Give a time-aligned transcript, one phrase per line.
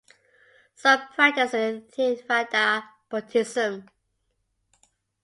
[0.73, 1.51] Some practice
[1.91, 3.87] Theravada Buddhism.